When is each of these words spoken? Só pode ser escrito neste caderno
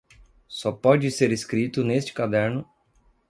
Só 0.47 0.71
pode 0.71 1.11
ser 1.11 1.31
escrito 1.31 1.83
neste 1.83 2.11
caderno 2.11 2.67